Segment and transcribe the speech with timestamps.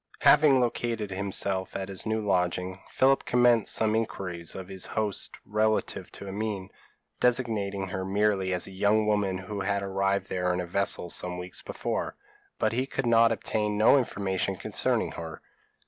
[0.21, 6.11] Having located himself at his new lodging, Philip commenced some inquiries of his host relative
[6.13, 6.71] to Amine,
[7.19, 11.37] designating her merely as a young woman who had arrived there in a vessel some
[11.37, 12.15] weeks before,
[12.57, 15.39] but he could obtain no information concerning her.